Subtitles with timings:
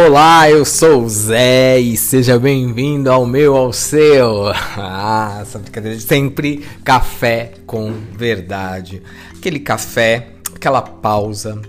[0.00, 4.44] Olá, eu sou o Zé e seja bem-vindo ao meu, ao seu.
[4.78, 9.02] Ah, essa brincadeira de sempre café com verdade.
[9.36, 11.60] Aquele café, aquela pausa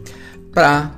[0.54, 0.92] para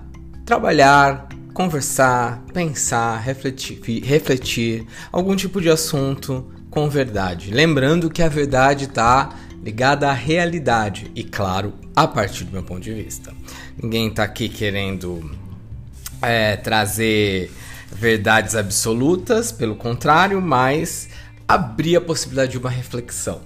[0.46, 7.54] trabalhar, conversar, pensar, refletir, refletir algum tipo de assunto com verdade.
[7.54, 9.30] Lembrando que a verdade está
[9.64, 13.34] ligada à realidade e, claro, a partir do meu ponto de vista.
[13.82, 15.32] Ninguém está aqui querendo
[16.22, 17.52] é, trazer
[17.92, 21.10] verdades absolutas, pelo contrário, mas
[21.48, 23.42] abrir a possibilidade de uma reflexão.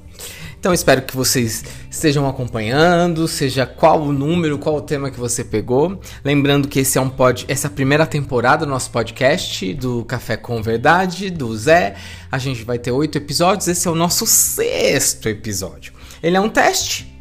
[0.59, 5.43] Então espero que vocês estejam acompanhando, seja qual o número, qual o tema que você
[5.43, 5.99] pegou.
[6.23, 10.03] Lembrando que esse é um pod, essa é a primeira temporada do nosso podcast do
[10.05, 11.95] Café com Verdade, do Zé.
[12.31, 15.93] A gente vai ter oito episódios, esse é o nosso sexto episódio.
[16.23, 17.15] Ele é um teste,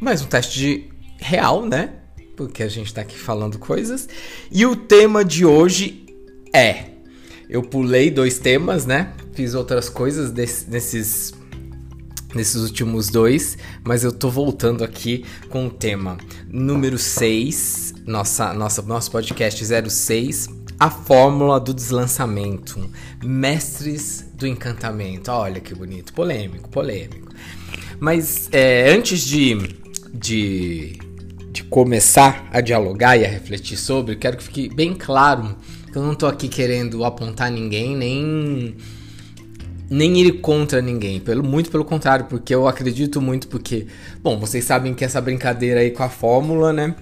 [0.00, 0.90] mas um teste de
[1.20, 1.99] real, né?
[2.40, 4.08] Porque a gente está aqui falando coisas.
[4.50, 6.06] E o tema de hoje
[6.54, 6.86] é.
[7.50, 9.12] Eu pulei dois temas, né?
[9.34, 11.34] Fiz outras coisas desse, nesses,
[12.34, 16.16] nesses últimos dois, mas eu tô voltando aqui com o tema
[16.48, 20.48] número 6, nossa, nossa, nosso podcast 06,
[20.78, 22.88] a fórmula do deslançamento.
[23.22, 25.30] Mestres do encantamento.
[25.30, 26.14] Olha que bonito.
[26.14, 27.30] Polêmico, polêmico.
[27.98, 29.58] Mas é, antes de,
[30.14, 31.09] de de
[31.70, 35.56] começar a dialogar e a refletir sobre, quero que fique bem claro
[35.90, 38.76] que eu não tô aqui querendo apontar ninguém, nem
[39.88, 43.86] nem ir contra ninguém, pelo muito pelo contrário, porque eu acredito muito porque,
[44.22, 46.94] bom, vocês sabem que essa brincadeira aí com a fórmula, né?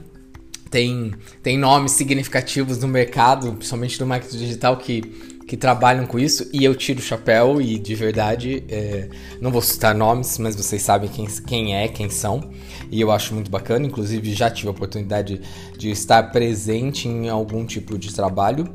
[0.70, 5.02] Tem, tem nomes significativos no mercado, principalmente no marketing digital, que
[5.48, 9.08] que trabalham com isso e eu tiro o chapéu e de verdade é,
[9.40, 12.50] não vou citar nomes, mas vocês sabem quem, quem é, quem são
[12.90, 13.86] e eu acho muito bacana.
[13.86, 15.40] Inclusive já tive a oportunidade
[15.78, 18.68] de estar presente em algum tipo de trabalho.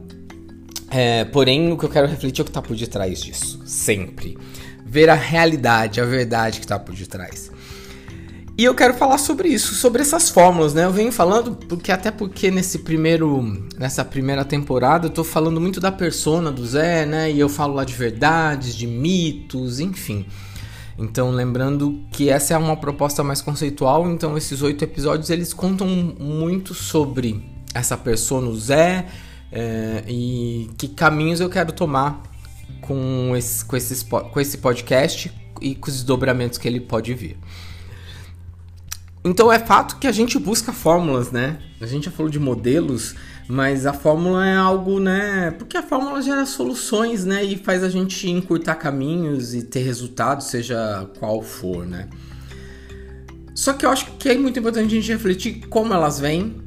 [0.90, 4.36] É, porém, o que eu quero refletir é o que está por detrás disso, sempre.
[4.84, 7.52] Ver a realidade, a verdade que está por detrás.
[8.56, 10.86] E eu quero falar sobre isso, sobre essas fórmulas, né?
[10.86, 15.82] Eu venho falando porque até porque nesse primeiro, nessa primeira temporada eu tô falando muito
[15.82, 17.32] da persona do Zé, né?
[17.32, 20.28] E eu falo lá de verdades, de mitos, enfim.
[21.00, 25.88] Então, lembrando que essa é uma proposta mais conceitual, então esses oito episódios eles contam
[25.88, 27.44] muito sobre
[27.74, 29.08] essa persona, o Zé,
[29.52, 32.22] é, e que caminhos eu quero tomar
[32.82, 37.38] com esse, com, esses, com esse podcast e com os desdobramentos que ele pode vir.
[39.26, 41.58] Então é fato que a gente busca fórmulas, né?
[41.80, 43.16] A gente já falou de modelos,
[43.48, 45.52] mas a fórmula é algo, né?
[45.52, 47.44] Porque a fórmula gera soluções, né?
[47.44, 52.10] E faz a gente encurtar caminhos e ter resultados, seja qual for, né?
[53.56, 56.62] Só que eu acho que é muito importante a gente refletir como elas vêm,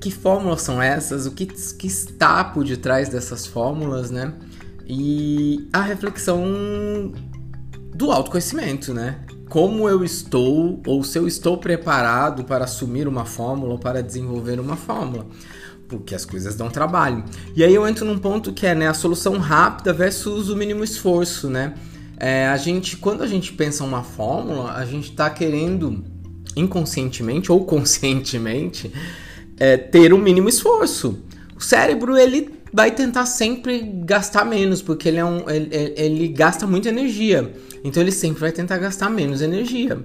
[0.00, 4.34] que fórmulas são essas, o que, que está por detrás dessas fórmulas, né?
[4.86, 7.12] E a reflexão
[7.92, 9.18] do autoconhecimento, né?
[9.48, 14.60] Como eu estou ou se eu estou preparado para assumir uma fórmula ou para desenvolver
[14.60, 15.26] uma fórmula.
[15.88, 17.24] Porque as coisas dão trabalho.
[17.56, 20.84] E aí eu entro num ponto que é né, a solução rápida versus o mínimo
[20.84, 21.74] esforço, né?
[22.18, 26.04] É, a gente, quando a gente pensa uma fórmula, a gente está querendo
[26.56, 28.92] inconscientemente ou conscientemente
[29.56, 31.22] é, ter o um mínimo esforço.
[31.56, 32.42] O cérebro ele
[32.72, 37.52] vai tentar sempre gastar menos, porque ele, é um, ele, ele gasta muita energia.
[37.84, 39.98] Então ele sempre vai tentar gastar menos energia.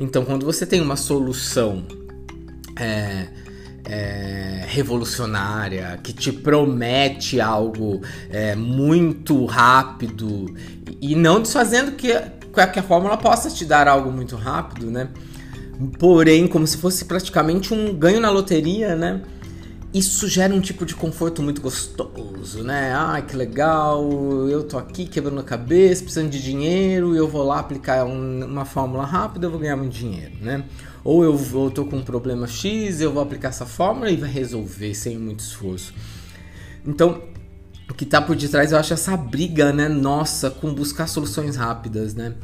[0.00, 1.84] Então quando você tem uma solução
[2.78, 3.26] é,
[3.84, 10.54] é, revolucionária, que te promete algo é, muito rápido,
[11.00, 12.08] e não desfazendo que,
[12.72, 15.08] que a fórmula possa te dar algo muito rápido, né?
[15.98, 19.22] Porém, como se fosse praticamente um ganho na loteria, né?
[19.98, 22.92] Isso gera um tipo de conforto muito gostoso, né?
[22.94, 24.08] Ah, que legal,
[24.48, 28.64] eu tô aqui quebrando a cabeça, precisando de dinheiro, eu vou lá aplicar um, uma
[28.64, 30.64] fórmula rápida, eu vou ganhar muito dinheiro, né?
[31.04, 34.30] Ou eu, eu tô com um problema X, eu vou aplicar essa fórmula e vai
[34.30, 35.94] resolver sem muito esforço.
[36.86, 37.22] Então,
[37.90, 42.14] o que tá por detrás, eu acho essa briga, né, nossa, com buscar soluções rápidas,
[42.14, 42.34] né?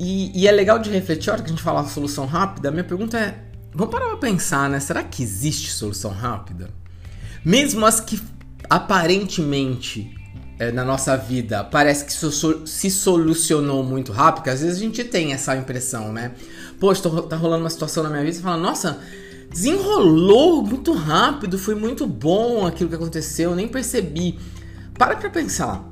[0.00, 2.72] E, e é legal de refletir, a hora que a gente fala solução rápida, a
[2.72, 4.78] minha pergunta é Vamos parar pra pensar, né?
[4.80, 6.70] Será que existe solução rápida?
[7.44, 8.20] Mesmo as que
[8.68, 10.14] aparentemente
[10.58, 12.12] é, na nossa vida parece que
[12.68, 16.32] se solucionou muito rápido, porque às vezes a gente tem essa impressão, né?
[16.78, 19.00] Poxa, tá rolando uma situação na minha vida e fala, nossa,
[19.50, 24.38] desenrolou muito rápido, foi muito bom aquilo que aconteceu, nem percebi.
[24.96, 25.82] Para pra pensar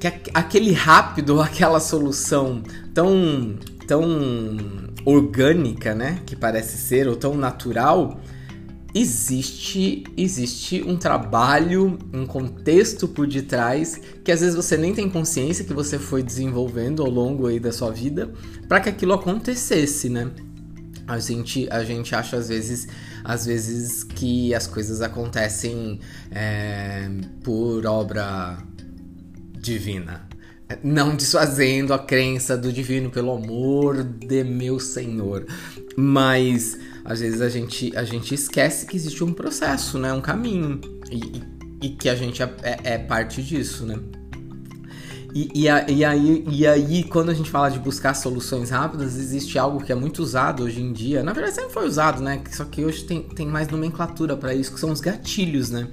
[0.00, 2.62] que aquele rápido, aquela solução
[2.92, 3.56] tão,
[3.92, 4.56] tão
[5.04, 8.18] orgânica, né, que parece ser, ou tão natural,
[8.94, 15.64] existe existe um trabalho, um contexto por detrás que às vezes você nem tem consciência
[15.64, 18.32] que você foi desenvolvendo ao longo aí da sua vida
[18.66, 20.30] para que aquilo acontecesse, né?
[21.06, 22.88] A gente, a gente acha às vezes,
[23.24, 26.00] às vezes que as coisas acontecem
[26.30, 27.10] é,
[27.42, 28.56] por obra
[29.58, 30.31] divina,
[30.82, 35.46] não desfazendo a crença do divino pelo amor de meu Senhor,
[35.96, 40.12] mas às vezes a gente, a gente esquece que existe um processo, né?
[40.12, 40.80] Um caminho.
[41.10, 43.98] E, e, que a gente é, é, é parte disso, né?
[45.34, 49.16] E, e, a, e, aí, e aí, quando a gente fala de buscar soluções rápidas,
[49.16, 51.22] existe algo que é muito usado hoje em dia.
[51.22, 52.42] Na verdade, sempre foi usado, né?
[52.50, 55.88] Só que hoje tem, tem mais nomenclatura para isso, que são os gatilhos, né?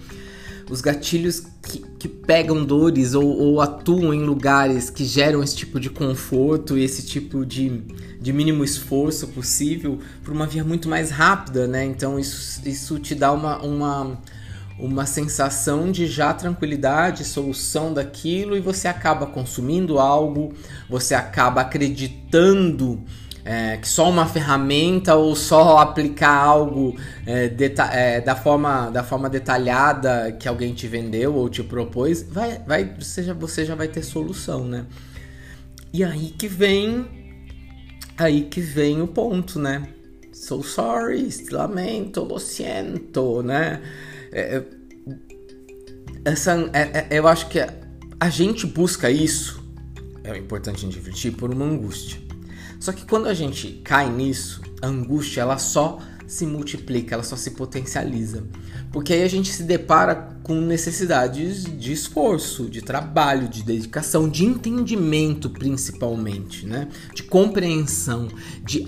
[0.69, 5.80] Os gatilhos que, que pegam dores ou, ou, atuam em lugares que geram esse tipo
[5.80, 7.81] de conforto e esse tipo de,
[8.21, 11.83] de mínimo esforço possível por uma via muito mais rápida, né?
[11.86, 14.21] Então isso, isso te dá uma, uma,
[14.77, 20.54] uma sensação de já tranquilidade, solução daquilo e você acaba consumindo algo,
[20.88, 23.04] você acaba acreditando
[23.44, 26.95] é, que só uma ferramenta ou só aplicar algo
[27.25, 27.51] é,
[27.94, 32.95] é, da, forma, da forma detalhada que alguém te vendeu ou te propôs, vai, vai,
[33.00, 34.86] você, já, você já vai ter solução, né?
[35.91, 37.07] E aí que vem
[38.18, 39.88] aí que vem o ponto, né?
[40.33, 43.81] So sorry, lamento, lo siento, né?
[44.31, 44.63] É, é
[46.25, 47.59] essa, é, eu acho que
[48.19, 49.63] a gente busca isso,
[50.24, 52.29] é importante a gente por uma angústia.
[52.80, 57.36] Só que quando a gente cai nisso, a angústia ela só se multiplica, ela só
[57.36, 58.44] se potencializa.
[58.92, 64.46] Porque aí a gente se depara com necessidades de esforço, de trabalho, de dedicação, de
[64.46, 66.88] entendimento principalmente, né?
[67.14, 68.28] De compreensão,
[68.64, 68.86] de,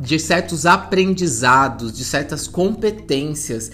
[0.00, 3.70] de certos aprendizados, de certas competências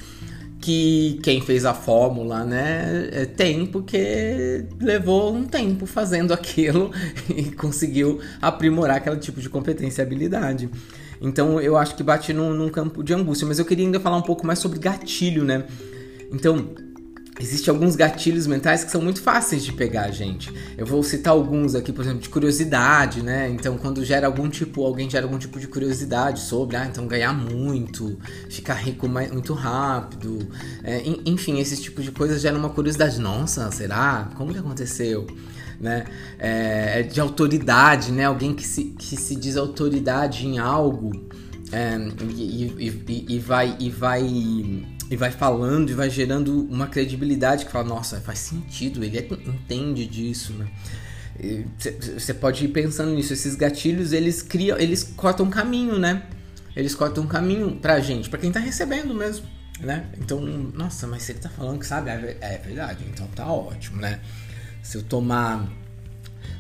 [0.67, 6.91] que quem fez a fórmula, né, é, tem porque levou um tempo fazendo aquilo
[7.29, 10.69] e conseguiu aprimorar aquele tipo de competência e habilidade.
[11.23, 14.17] Então eu acho que bate num, num campo de angústia, mas eu queria ainda falar
[14.17, 15.67] um pouco mais sobre gatilho, né?
[16.33, 16.71] Então,
[17.39, 20.51] Existem alguns gatilhos mentais que são muito fáceis de pegar, gente.
[20.77, 23.51] Eu vou citar alguns aqui, por exemplo, de curiosidade, né?
[23.51, 27.35] Então, quando gera algum tipo, alguém gera algum tipo de curiosidade sobre, ah, então ganhar
[27.35, 28.19] muito,
[28.49, 30.49] ficar rico mais, muito rápido,
[30.83, 33.21] é, enfim, esse tipo de coisa gera uma curiosidade.
[33.21, 34.31] Nossa, será?
[34.35, 35.27] Como que aconteceu?
[35.79, 36.05] Né?
[36.39, 38.25] É, é de autoridade, né?
[38.25, 41.13] Alguém que se, que se diz autoridade em algo
[41.71, 41.99] é,
[42.35, 47.67] e, e, e, e vai e vai e vai falando e vai gerando uma credibilidade
[47.67, 50.67] que fala, nossa, faz sentido, ele é, entende disso, né?
[52.19, 56.23] Você pode ir pensando nisso, esses gatilhos, eles criam, eles cortam caminho, né?
[56.75, 59.47] Eles cortam caminho pra gente, pra quem tá recebendo mesmo,
[59.81, 60.07] né?
[60.19, 64.01] Então, nossa, mas se ele tá falando que sabe, é, é verdade, então tá ótimo,
[64.01, 64.21] né?
[64.83, 65.69] Se eu tomar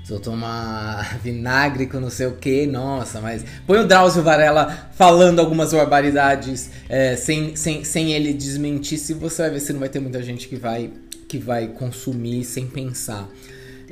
[0.06, 3.44] se eu tomar vinagre com não sei o que, nossa, mas.
[3.66, 9.42] Põe o Drauzio Varela falando algumas barbaridades é, sem, sem, sem ele desmentir, se você
[9.42, 10.92] vai ver se não vai ter muita gente que vai,
[11.26, 13.28] que vai consumir sem pensar.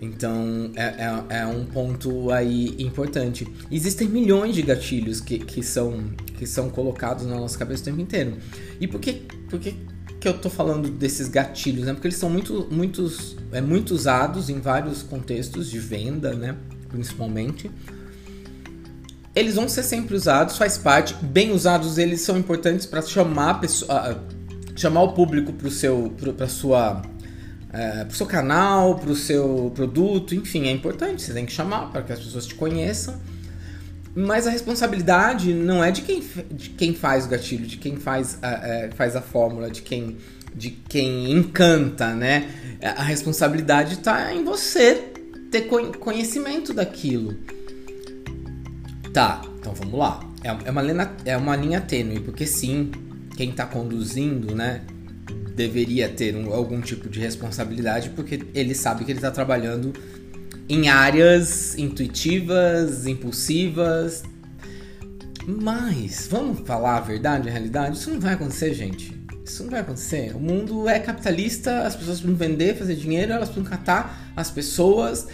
[0.01, 3.45] Então é, é, é, um ponto aí importante.
[3.69, 8.01] Existem milhões de gatilhos que, que, são, que são colocados na nossa cabeça o tempo
[8.01, 8.37] inteiro.
[8.81, 9.15] E por que,
[9.51, 9.75] por que
[10.25, 11.93] que eu tô falando desses gatilhos, né?
[11.93, 16.57] Porque eles são muito, muitos, é, muito usados em vários contextos de venda, né?
[16.89, 17.71] Principalmente.
[19.35, 21.15] Eles vão ser sempre usados, faz parte.
[21.23, 24.25] Bem usados, eles são importantes para chamar a pessoa,
[24.75, 27.03] chamar o público para o seu, para sua,
[27.71, 31.21] é, pro seu canal, para o seu produto, enfim, é importante.
[31.21, 33.21] Você tem que chamar para que as pessoas te conheçam.
[34.15, 38.39] Mas a responsabilidade não é de quem, de quem faz o gatilho, de quem faz
[38.41, 40.19] a, é, faz a fórmula, de quem,
[40.55, 42.49] de quem encanta, né?
[42.81, 45.03] A responsabilidade está em você
[45.51, 45.63] ter
[45.99, 47.37] conhecimento daquilo.
[49.13, 50.21] Tá, então vamos lá.
[50.45, 52.93] É, é, uma, linha, é uma linha tênue, porque sim,
[53.37, 54.83] quem está conduzindo, né?
[55.57, 59.93] Deveria ter um, algum tipo de responsabilidade, porque ele sabe que ele está trabalhando
[60.69, 64.23] em áreas intuitivas, impulsivas.
[65.47, 67.97] Mas, vamos falar a verdade, a realidade?
[67.97, 69.15] Isso não vai acontecer, gente.
[69.45, 70.35] Isso não vai acontecer.
[70.35, 75.27] O mundo é capitalista, as pessoas precisam vender, fazer dinheiro, elas precisam catar as pessoas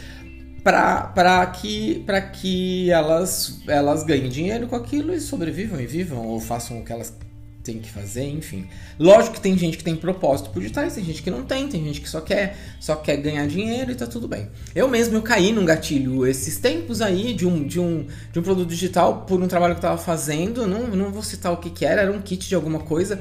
[0.64, 6.40] para que, pra que elas, elas ganhem dinheiro com aquilo e sobrevivam e vivam ou
[6.40, 7.14] façam o que elas
[7.62, 8.66] tem que fazer, enfim.
[8.98, 11.84] Lógico que tem gente que tem propósito por detrás, tem gente que não tem, tem
[11.84, 14.48] gente que só quer, só quer ganhar dinheiro e tá tudo bem.
[14.74, 18.42] Eu mesmo eu caí num gatilho esses tempos aí de um, de um, de um
[18.42, 21.70] produto digital por um trabalho que eu tava fazendo, não, não vou citar o que
[21.70, 23.20] que era, era um kit de alguma coisa.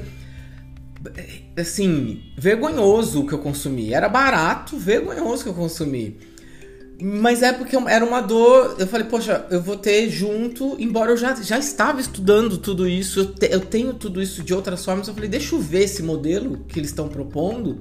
[1.56, 3.92] assim, vergonhoso o que eu consumi.
[3.92, 6.16] Era barato, vergonhoso o que eu consumi.
[7.00, 8.76] Mas é porque era uma dor.
[8.78, 13.20] Eu falei, poxa, eu vou ter junto, embora eu já, já estava estudando tudo isso,
[13.20, 15.08] eu, te, eu tenho tudo isso de outras formas.
[15.08, 17.80] Eu falei, deixa eu ver esse modelo que eles estão propondo.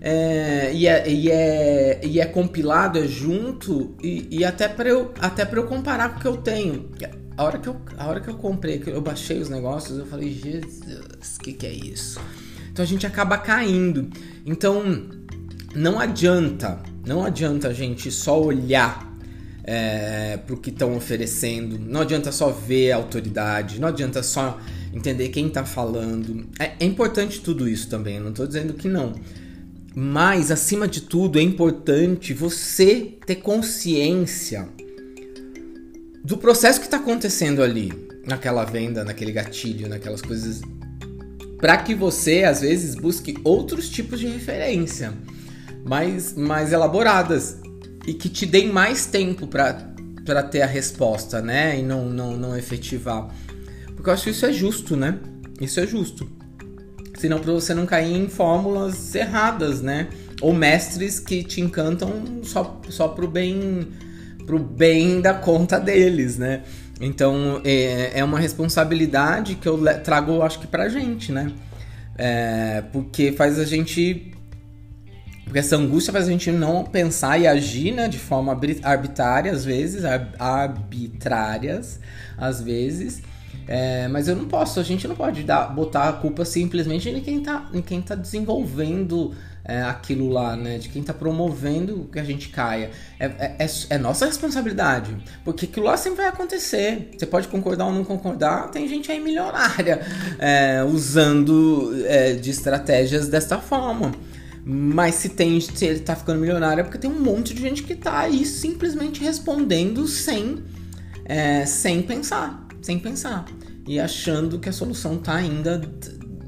[0.00, 5.12] É, e, é, e, é, e é compilado, é junto, e, e até para eu,
[5.20, 6.90] até eu comparar com o que eu tenho.
[7.36, 10.04] A hora que eu, a hora que eu comprei, que eu baixei os negócios, eu
[10.06, 12.20] falei, Jesus, o que, que é isso?
[12.72, 14.10] Então a gente acaba caindo.
[14.44, 14.82] Então
[15.74, 19.10] não adianta, não adianta a gente só olhar
[19.64, 24.60] é, para o que estão oferecendo, não adianta só ver a autoridade, não adianta só
[24.92, 26.46] entender quem está falando.
[26.58, 29.14] É, é, importante tudo isso também, não estou dizendo que não.
[29.94, 34.68] Mas, acima de tudo, é importante você ter consciência
[36.24, 37.92] do processo que está acontecendo ali,
[38.26, 40.62] naquela venda, naquele gatilho, naquelas coisas,
[41.58, 45.12] para que você, às vezes, busque outros tipos de referência
[45.84, 47.60] mais, mais elaboradas
[48.06, 51.78] e que te deem mais tempo para ter a resposta, né?
[51.78, 53.28] E não, não, não efetivar.
[53.94, 55.18] Porque eu acho que isso é justo, né?
[55.60, 56.28] Isso é justo
[57.22, 60.08] senão para você não cair em fórmulas erradas, né?
[60.40, 63.88] Ou mestres que te encantam só, só pro bem
[64.44, 66.62] pro bem da conta deles, né?
[67.00, 71.52] Então é, é uma responsabilidade que eu trago, acho que pra gente, né?
[72.18, 74.31] É, porque faz a gente.
[75.52, 79.66] Porque essa angústia faz a gente não pensar e agir né, de forma arbitrária, às
[79.66, 80.02] vezes,
[80.38, 82.00] arbitrárias,
[82.38, 83.20] às vezes,
[83.68, 87.20] é, mas eu não posso, a gente não pode dar, botar a culpa simplesmente em
[87.20, 90.78] quem está em quem tá desenvolvendo é, aquilo lá, né?
[90.78, 92.90] De quem está promovendo que a gente caia.
[93.20, 95.14] É, é, é, é, nossa responsabilidade.
[95.44, 97.10] Porque aquilo lá sempre vai acontecer.
[97.14, 100.00] Você pode concordar ou não concordar, tem gente aí milionária
[100.38, 104.12] é, usando é, de estratégias desta forma.
[104.64, 107.82] Mas se tem, se ele tá ficando milionário é porque tem um monte de gente
[107.82, 110.62] que tá aí simplesmente respondendo sem,
[111.66, 113.46] sem pensar sem pensar.
[113.86, 115.78] E achando que a solução está ainda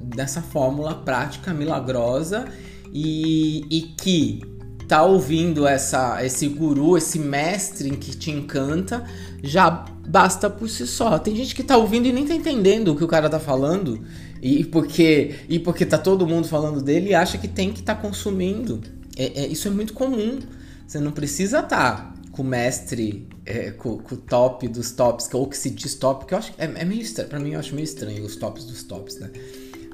[0.03, 2.47] dessa fórmula prática milagrosa
[2.93, 4.43] e, e que
[4.87, 9.05] tá ouvindo essa, esse guru, esse mestre que te encanta,
[9.43, 9.71] já
[10.07, 11.19] basta por si só.
[11.19, 14.01] Tem gente que tá ouvindo e nem tá entendendo o que o cara tá falando,
[14.43, 17.95] e porque, e porque tá todo mundo falando dele e acha que tem que estar
[17.95, 18.81] tá consumindo.
[19.17, 20.39] É, é, isso é muito comum.
[20.87, 25.29] Você não precisa estar tá com o mestre, é, com, com, o top dos tops,
[25.33, 27.61] ou que se diz top, que eu acho é, é meio estranho, pra mim eu
[27.61, 29.31] acho meio estranho os tops dos tops, né?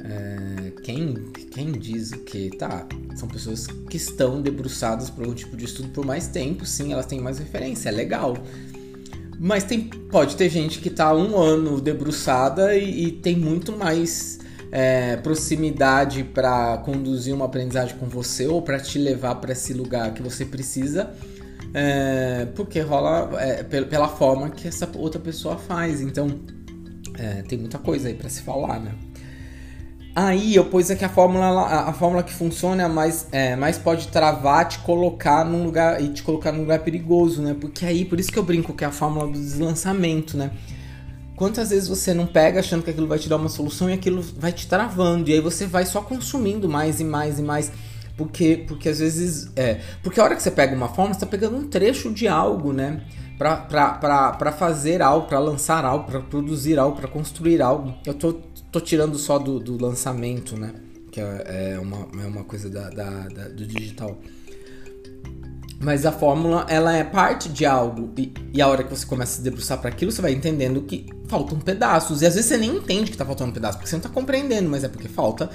[0.05, 1.15] É, quem,
[1.51, 2.51] quem diz o que?
[2.51, 6.93] Tá, são pessoas que estão debruçadas por algum tipo de estudo por mais tempo, sim,
[6.93, 8.37] elas têm mais referência, é legal.
[9.39, 14.39] Mas tem, pode ter gente que tá um ano debruçada e, e tem muito mais
[14.71, 20.13] é, proximidade para conduzir uma aprendizagem com você ou para te levar para esse lugar
[20.13, 21.15] que você precisa
[21.73, 26.01] é, porque rola é, pela forma que essa outra pessoa faz.
[26.01, 26.41] Então,
[27.19, 28.93] é, tem muita coisa aí para se falar, né?
[30.23, 34.69] Aí eu pus aqui a fórmula, a, fórmula que funciona, mas, é, mais pode travar,
[34.69, 37.57] te colocar num lugar e te colocar num lugar perigoso, né?
[37.59, 40.51] Porque aí, por isso que eu brinco que é a fórmula do deslançamento, né?
[41.35, 44.21] Quantas vezes você não pega achando que aquilo vai te dar uma solução e aquilo
[44.37, 47.73] vai te travando, e aí você vai só consumindo mais e mais e mais.
[48.15, 49.51] Porque, porque às vezes.
[49.57, 52.29] É, porque a hora que você pega uma forma, você tá pegando um trecho de
[52.29, 53.01] algo, né?
[53.41, 57.95] Para fazer algo, para lançar algo, para produzir algo, para construir algo.
[58.05, 58.35] Eu tô,
[58.71, 60.75] tô tirando só do, do lançamento, né?
[61.11, 64.19] Que é, é, uma, é uma coisa da, da, da do digital.
[65.81, 68.13] Mas a fórmula, ela é parte de algo.
[68.19, 70.83] E, e a hora que você começa a se debruçar para aquilo, você vai entendendo
[70.83, 72.21] que faltam pedaços.
[72.21, 74.69] E às vezes você nem entende que tá faltando pedaço, porque você não tá compreendendo,
[74.69, 75.49] mas é porque falta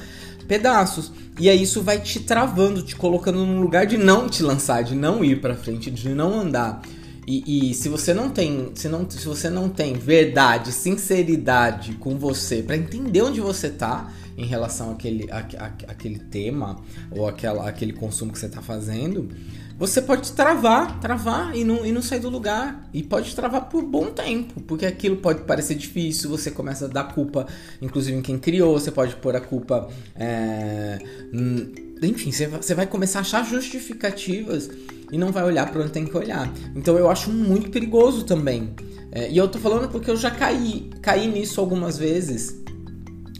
[0.47, 1.11] pedaços.
[1.39, 4.95] E aí isso vai te travando, te colocando num lugar de não te lançar, de
[4.95, 6.81] não ir para frente, de não andar.
[7.27, 12.17] E, e, se você não tem, se, não, se você não tem verdade, sinceridade com
[12.17, 16.79] você para entender onde você tá em relação àquele, à, à, àquele tema
[17.09, 19.29] ou àquela, àquele consumo que você tá fazendo,
[19.77, 22.87] você pode travar, travar e não, e não sair do lugar.
[22.93, 27.13] E pode travar por bom tempo, porque aquilo pode parecer difícil, você começa a dar
[27.13, 27.45] culpa,
[27.81, 29.89] inclusive em quem criou, você pode pôr a culpa.
[30.15, 30.99] É,
[32.01, 34.69] enfim, você vai começar a achar justificativas
[35.11, 36.51] e não vai olhar para onde tem que olhar.
[36.75, 38.73] Então eu acho muito perigoso também.
[39.11, 42.61] É, e eu tô falando porque eu já caí, caí nisso algumas vezes.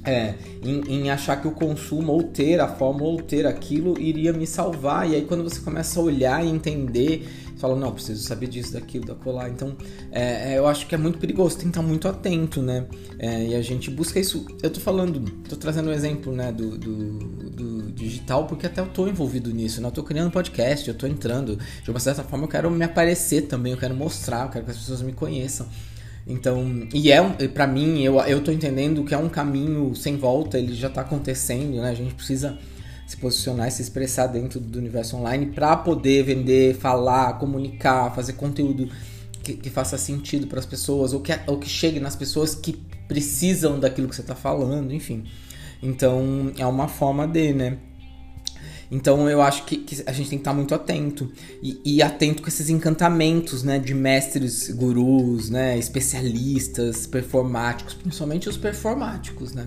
[0.08, 4.32] É, em, em, achar que o consumo ou ter a forma ou ter aquilo iria
[4.32, 5.10] me salvar.
[5.10, 9.06] E aí quando você começa a olhar e entender fala, não, preciso saber disso, daquilo,
[9.06, 9.50] da colar.
[9.50, 9.76] Então,
[10.12, 12.86] é, é, eu acho que é muito perigoso, tem que estar muito atento, né?
[13.18, 14.46] É, e a gente busca isso.
[14.62, 17.20] Eu tô falando, tô trazendo um exemplo, né, do, do,
[17.50, 19.88] do, digital, porque até eu tô envolvido nisso, né?
[19.88, 21.58] Eu tô criando podcast, eu tô entrando.
[21.84, 24.72] De uma certa forma, eu quero me aparecer também, eu quero mostrar, eu quero que
[24.72, 25.68] as pessoas me conheçam.
[26.28, 30.58] Então, e é para mim, eu, eu tô entendendo que é um caminho sem volta,
[30.58, 31.90] ele já tá acontecendo, né?
[31.90, 32.58] A gente precisa
[33.06, 38.34] se posicionar e se expressar dentro do universo online para poder vender, falar, comunicar, fazer
[38.34, 38.90] conteúdo
[39.44, 42.74] que, que faça sentido para as pessoas ou que, ou que chegue nas pessoas que
[43.08, 45.24] precisam daquilo que você está falando, enfim.
[45.82, 47.78] Então é uma forma de, né?
[48.90, 51.32] Então eu acho que, que, a gente tem que estar muito atento
[51.62, 58.58] e, e, atento com esses encantamentos, né, de mestres, gurus, né, especialistas, performáticos, principalmente os
[58.58, 59.66] performáticos, né?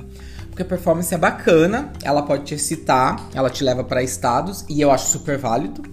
[0.59, 4.81] Porque a performance é bacana, ela pode te excitar, ela te leva para estados, e
[4.81, 5.85] eu acho super válido,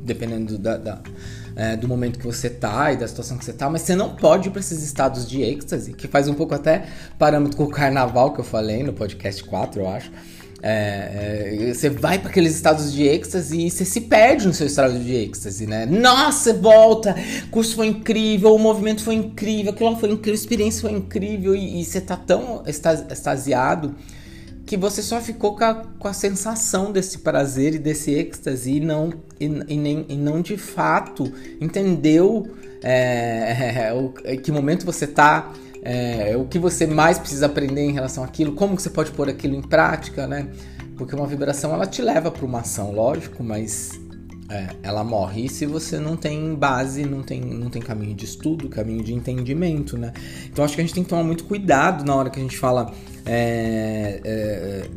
[0.00, 1.02] dependendo da, da
[1.54, 4.16] é, do momento que você tá e da situação que você tá, mas você não
[4.16, 6.86] pode ir para esses estados de êxtase, que faz um pouco até
[7.18, 10.10] parâmetro com o carnaval que eu falei no podcast 4, eu acho.
[10.66, 14.66] É, é, você vai para aqueles estados de êxtase e você se perde no seu
[14.66, 15.84] estado de êxtase, né?
[15.84, 17.14] Nossa, volta!
[17.48, 21.54] O curso foi incrível, o movimento foi incrível, aquilo foi incrível, a experiência foi incrível
[21.54, 23.94] e, e você tá tão extasiado
[24.64, 28.80] que você só ficou com a, com a sensação desse prazer e desse êxtase e
[28.80, 31.30] não, e, e nem, e não de fato
[31.60, 32.50] entendeu
[32.82, 35.52] é, o, que momento você tá
[35.84, 39.28] é, o que você mais precisa aprender em relação àquilo, como que você pode pôr
[39.28, 40.48] aquilo em prática, né?
[40.96, 43.90] Porque uma vibração ela te leva para uma ação, lógico, mas
[44.48, 48.68] é, ela morre se você não tem base, não tem, não tem caminho de estudo,
[48.68, 50.12] caminho de entendimento, né?
[50.46, 52.56] Então acho que a gente tem que tomar muito cuidado na hora que a gente
[52.56, 52.90] fala
[53.26, 54.88] é, é,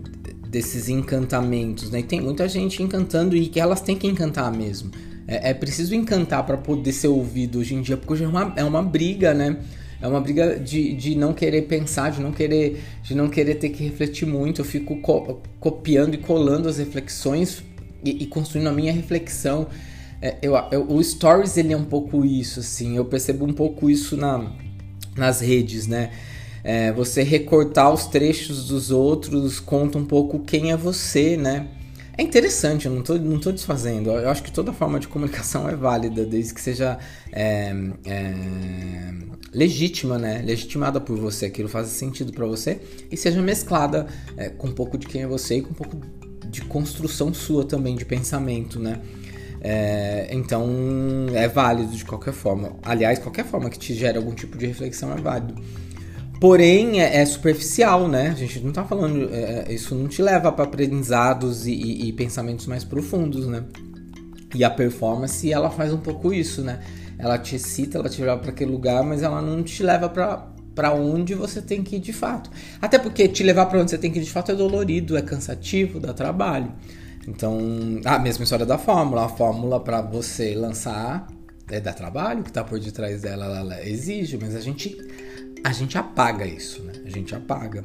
[0.47, 1.99] desses encantamentos, né?
[1.99, 4.91] E tem muita gente encantando e que elas têm que encantar mesmo.
[5.27, 8.53] É, é preciso encantar para poder ser ouvido hoje em dia, porque hoje é uma,
[8.55, 9.57] é uma briga, né?
[10.01, 13.69] É uma briga de, de não querer pensar, de não querer, de não querer ter
[13.69, 14.61] que refletir muito.
[14.61, 17.63] Eu fico co copiando e colando as reflexões
[18.03, 19.67] e, e construindo a minha reflexão.
[20.21, 22.95] É, eu, eu, o Stories ele é um pouco isso, assim.
[22.95, 24.51] Eu percebo um pouco isso na,
[25.15, 26.11] nas redes, né?
[26.63, 31.67] É, você recortar os trechos dos outros conta um pouco quem é você, né?
[32.17, 34.09] É interessante, eu não tô, não tô desfazendo.
[34.09, 36.97] Eu acho que toda forma de comunicação é válida, desde que seja
[37.31, 37.71] é,
[38.05, 38.33] é,
[39.53, 40.41] legítima, né?
[40.43, 42.79] Legitimada por você, aquilo faz sentido para você
[43.11, 46.01] e seja mesclada é, com um pouco de quem é você e com um pouco
[46.49, 48.99] de construção sua também, de pensamento, né?
[49.61, 50.67] É, então
[51.33, 52.77] é válido de qualquer forma.
[52.81, 55.55] Aliás, qualquer forma que te gere algum tipo de reflexão é válido.
[56.39, 58.29] Porém, é, é, superficial, né?
[58.29, 59.33] A gente não tá falando.
[59.33, 63.63] É, é isso não te leva para aprendizados e, e, e, pensamentos mais profundos, né?
[64.53, 66.79] E a performance, ela faz um pouco isso, né?
[67.17, 70.93] Ela te excita, ela te leva para aquele lugar, mas ela não te leva para
[70.93, 72.49] onde você tem que ir de fato.
[72.79, 75.21] Até porque te levar para onde você tem que ir de fato é dolorido, é
[75.23, 76.71] cansativo, dá trabalho.
[77.27, 77.59] Então,
[78.05, 79.25] a mesma história da fórmula.
[79.25, 81.27] A fórmula para você lançar
[81.69, 84.95] é dar trabalho, que tá por detrás dela ela exige, mas a gente
[85.63, 86.93] a gente apaga isso, né?
[87.05, 87.83] A gente apaga.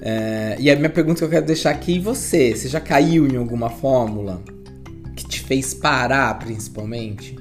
[0.00, 2.54] É, e a minha pergunta que eu quero deixar aqui, e você?
[2.54, 4.42] Você já caiu em alguma fórmula
[5.14, 7.36] que te fez parar, principalmente?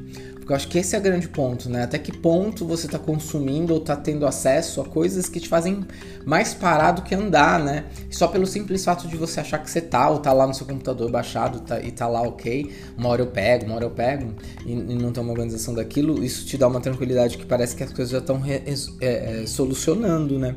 [0.45, 1.85] Porque eu acho que esse é o grande ponto, né?
[1.85, 5.83] Até que ponto você está consumindo ou está tendo acesso a coisas que te fazem
[6.23, 7.85] mais parar do que andar, né?
[8.11, 10.67] Só pelo simples fato de você achar que você tá, ou tá lá no seu
[10.67, 14.35] computador baixado tá, e tá lá ok, uma hora eu pego, uma hora eu pego,
[14.63, 17.81] e, e não tem uma organização daquilo, isso te dá uma tranquilidade que parece que
[17.81, 18.61] as coisas já estão é,
[19.01, 20.55] é, solucionando, né?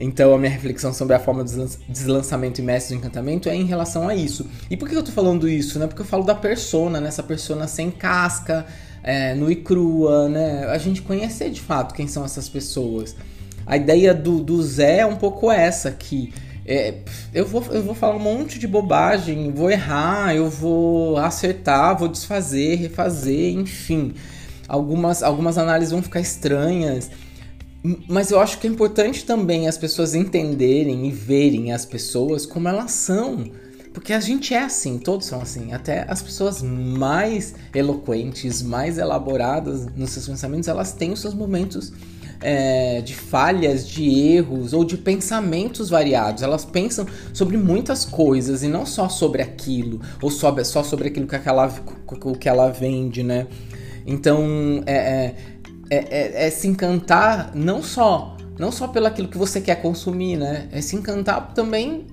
[0.00, 1.56] Então a minha reflexão sobre a forma de
[1.88, 4.46] deslançamento e mestre do encantamento é em relação a isso.
[4.70, 5.88] E por que eu tô falando isso, né?
[5.88, 7.08] Porque eu falo da persona, né?
[7.08, 8.64] Essa persona sem casca,
[9.08, 10.66] é, no e crua, né?
[10.66, 13.16] A gente conhecer de fato quem são essas pessoas.
[13.66, 16.30] A ideia do, do Zé é um pouco essa, que
[16.66, 16.96] é,
[17.32, 22.08] eu, vou, eu vou falar um monte de bobagem, vou errar, eu vou acertar, vou
[22.08, 24.12] desfazer, refazer, enfim.
[24.68, 27.10] Algumas, algumas análises vão ficar estranhas.
[28.06, 32.68] Mas eu acho que é importante também as pessoas entenderem e verem as pessoas como
[32.68, 33.50] elas são
[33.92, 35.72] porque a gente é assim, todos são assim.
[35.72, 41.92] Até as pessoas mais eloquentes, mais elaboradas nos seus pensamentos, elas têm os seus momentos
[42.40, 46.42] é, de falhas, de erros ou de pensamentos variados.
[46.42, 51.26] Elas pensam sobre muitas coisas e não só sobre aquilo, ou sobre, só sobre aquilo
[51.26, 51.72] que, aquela,
[52.38, 53.46] que ela vende, né?
[54.06, 55.34] Então, é,
[55.90, 60.36] é, é, é se encantar não só não só pelo aquilo que você quer consumir,
[60.36, 60.68] né?
[60.72, 62.06] É se encantar também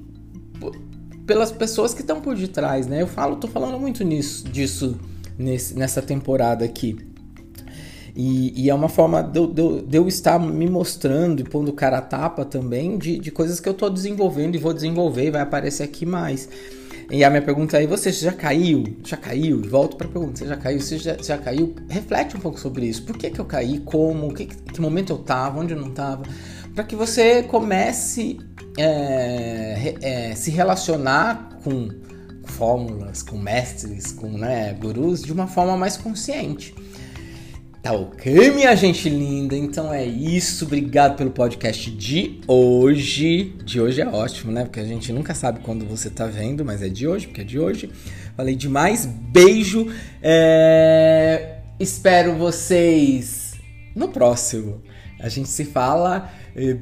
[1.26, 3.02] pelas pessoas que estão por detrás, né?
[3.02, 4.98] Eu falo, tô falando muito nisso, disso
[5.38, 6.98] nesse, nessa temporada aqui.
[8.16, 11.98] E, e é uma forma de eu, de, eu, estar me mostrando e pondo cara
[11.98, 15.42] a tapa também de, de coisas que eu estou desenvolvendo e vou desenvolver e vai
[15.42, 16.48] aparecer aqui mais.
[17.12, 18.84] E a minha pergunta aí, você já caiu?
[19.04, 19.62] Já caiu?
[19.62, 20.80] Volto para pergunta, você já caiu?
[20.80, 21.76] Você já, já, caiu?
[21.88, 23.04] Reflete um pouco sobre isso.
[23.04, 23.80] Por que, que eu caí?
[23.80, 24.34] Como?
[24.34, 25.60] Que, que momento eu estava?
[25.60, 26.24] Onde eu não estava?
[26.76, 28.38] Para que você comece
[28.78, 31.90] é, é, se relacionar com
[32.44, 36.76] fórmulas, com mestres, com né, gurus de uma forma mais consciente.
[37.82, 39.56] Tá ok, minha gente linda?
[39.56, 40.66] Então é isso.
[40.66, 43.56] Obrigado pelo podcast de hoje.
[43.64, 44.64] De hoje é ótimo, né?
[44.64, 47.44] Porque a gente nunca sabe quando você tá vendo, mas é de hoje, porque é
[47.44, 47.90] de hoje.
[48.36, 49.06] Falei demais.
[49.06, 49.88] Beijo.
[50.22, 51.60] É...
[51.80, 53.54] Espero vocês
[53.96, 54.82] no próximo.
[55.20, 56.32] A gente se fala.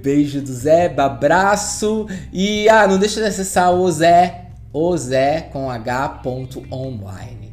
[0.01, 2.07] Beijo do Zé, abraço.
[2.31, 7.51] E ah, não deixa de acessar o Zé, o Zé com h.online.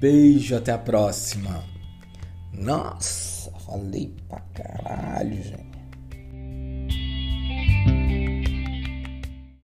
[0.00, 1.62] Beijo, até a próxima.
[2.52, 5.71] Nossa, falei pra caralho, gente.